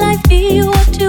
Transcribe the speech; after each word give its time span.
life 0.00 0.22
be 0.28 0.62
what 0.62 1.00
you 1.00 1.07